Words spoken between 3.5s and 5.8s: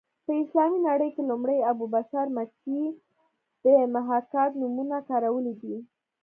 د محاکات نومونه کارولې ده